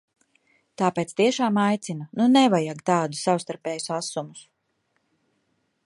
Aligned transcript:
Tāpēc 0.81 1.11
tiešām 1.19 1.59
aicinu: 1.65 2.07
nu, 2.21 2.27
nevajag 2.37 2.81
tādus 2.91 3.23
savstarpējus 3.29 3.89
asumus! 3.99 4.45